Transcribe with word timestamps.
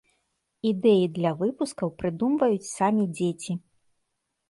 Ідэі 0.69 1.03
для 1.19 1.35
выпускаў 1.43 1.93
прыдумваюць 2.01 2.71
самі 2.77 3.09
дзеці. 3.17 3.53